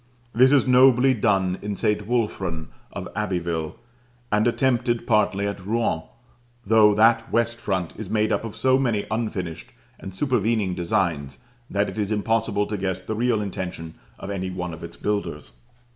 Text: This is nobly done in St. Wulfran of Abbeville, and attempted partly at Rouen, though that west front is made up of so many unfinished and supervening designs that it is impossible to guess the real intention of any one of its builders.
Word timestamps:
This 0.33 0.51
is 0.51 0.65
nobly 0.65 1.13
done 1.13 1.59
in 1.61 1.75
St. 1.75 2.07
Wulfran 2.07 2.69
of 2.91 3.07
Abbeville, 3.15 3.75
and 4.31 4.47
attempted 4.47 5.05
partly 5.05 5.45
at 5.47 5.63
Rouen, 5.63 6.01
though 6.65 6.95
that 6.95 7.31
west 7.31 7.57
front 7.57 7.93
is 7.97 8.09
made 8.09 8.31
up 8.31 8.43
of 8.43 8.55
so 8.55 8.79
many 8.79 9.05
unfinished 9.11 9.73
and 9.99 10.11
supervening 10.11 10.73
designs 10.73 11.45
that 11.69 11.87
it 11.87 11.99
is 11.99 12.11
impossible 12.11 12.65
to 12.65 12.77
guess 12.77 12.99
the 12.99 13.13
real 13.13 13.43
intention 13.43 13.93
of 14.17 14.31
any 14.31 14.49
one 14.49 14.73
of 14.73 14.83
its 14.83 14.97
builders. 14.97 15.51